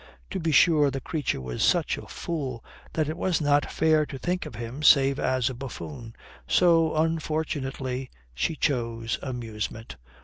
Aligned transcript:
To 0.31 0.39
be 0.39 0.51
sure 0.51 0.89
the 0.89 0.99
creature 0.99 1.39
was 1.39 1.61
such 1.61 1.95
a 1.95 2.07
fool 2.07 2.65
that 2.93 3.07
it 3.07 3.15
was 3.17 3.39
not 3.39 3.69
fair 3.69 4.03
to 4.07 4.17
think 4.17 4.47
of 4.47 4.55
him 4.55 4.81
save 4.81 5.19
as 5.19 5.47
a 5.47 5.53
buffoon. 5.53 6.15
So 6.47 6.95
unfortunately 6.95 8.09
she 8.33 8.55
chose 8.55 9.19
amusement. 9.21 9.97